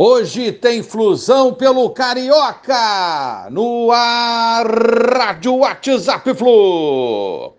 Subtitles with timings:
[0.00, 7.52] Hoje tem flusão pelo Carioca no ar Rádio WhatsApp Flu.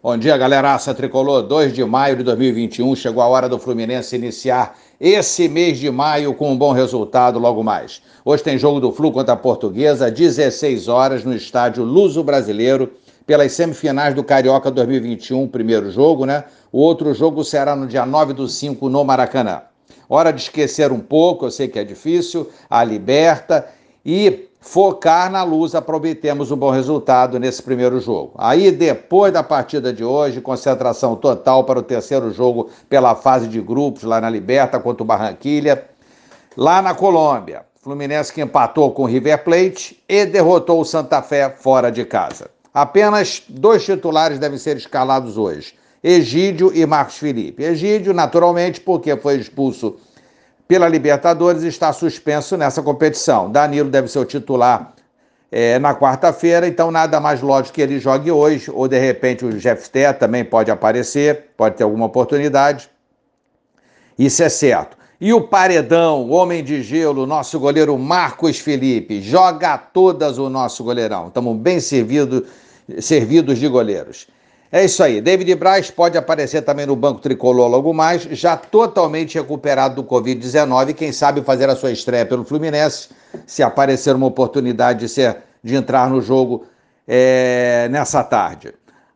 [0.00, 0.72] Bom dia, galera.
[0.72, 2.94] Aça Tricolor, 2 de maio de 2021.
[2.94, 7.64] Chegou a hora do Fluminense iniciar esse mês de maio com um bom resultado logo
[7.64, 8.00] mais.
[8.24, 12.92] Hoje tem jogo do Flu contra a Portuguesa, 16 horas, no estádio Luso Brasileiro
[13.30, 16.42] pelas semifinais do Carioca 2021, primeiro jogo, né?
[16.72, 19.62] O outro jogo será no dia 9 do 5 no Maracanã.
[20.08, 23.68] Hora de esquecer um pouco, eu sei que é difícil, a liberta
[24.04, 28.32] e focar na luz obtermos um bom resultado nesse primeiro jogo.
[28.36, 33.60] Aí, depois da partida de hoje, concentração total para o terceiro jogo pela fase de
[33.60, 35.84] grupos lá na Liberta contra o Barranquilha,
[36.56, 37.64] lá na Colômbia.
[37.80, 42.50] Fluminense que empatou com o River Plate e derrotou o Santa Fé fora de casa.
[42.72, 47.62] Apenas dois titulares devem ser escalados hoje: Egídio e Marcos Felipe.
[47.62, 49.96] Egídio, naturalmente, porque foi expulso
[50.68, 53.50] pela Libertadores, está suspenso nessa competição.
[53.50, 54.94] Danilo deve ser o titular
[55.50, 59.58] é, na quarta-feira, então nada mais lógico que ele jogue hoje, ou de repente o
[59.58, 62.88] Jefté também pode aparecer, pode ter alguma oportunidade.
[64.16, 64.96] Isso é certo.
[65.20, 71.28] E o paredão, homem de gelo, nosso goleiro Marcos Felipe, joga todas o nosso goleirão.
[71.28, 72.46] Estamos bem servido,
[73.00, 74.26] servidos de goleiros.
[74.72, 75.20] É isso aí.
[75.20, 80.94] David Braz pode aparecer também no banco tricolor logo mais, já totalmente recuperado do Covid-19.
[80.94, 83.10] Quem sabe fazer a sua estreia pelo Fluminense,
[83.46, 86.64] se aparecer uma oportunidade de, ser, de entrar no jogo
[87.06, 88.72] é, nessa tarde.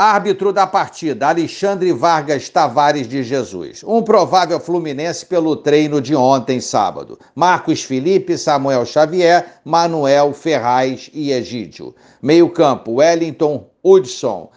[0.00, 3.82] Árbitro da partida, Alexandre Vargas Tavares de Jesus.
[3.82, 7.18] Um provável Fluminense pelo treino de ontem, sábado.
[7.34, 11.96] Marcos Felipe, Samuel Xavier, Manuel Ferraz e Egídio.
[12.22, 14.48] Meio-campo, Wellington Hudson.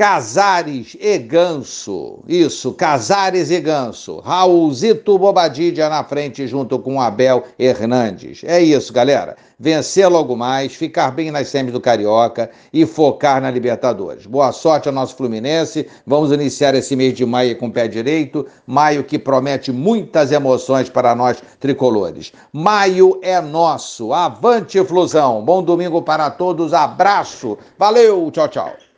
[0.00, 2.20] Casares e Ganso.
[2.26, 4.20] Isso, Casares e Ganso.
[4.20, 8.40] Raulzito Bobadilha na frente junto com Abel Hernandes.
[8.44, 9.36] É isso, galera.
[9.58, 14.24] Vencer logo mais, ficar bem nas semis do Carioca e focar na Libertadores.
[14.24, 15.86] Boa sorte ao nosso Fluminense.
[16.06, 18.46] Vamos iniciar esse mês de maio com o pé direito.
[18.66, 22.32] Maio que promete muitas emoções para nós tricolores.
[22.50, 24.14] Maio é nosso.
[24.14, 25.44] Avante, Flusão.
[25.44, 26.72] Bom domingo para todos.
[26.72, 27.58] Abraço.
[27.78, 28.30] Valeu.
[28.30, 28.89] Tchau, tchau.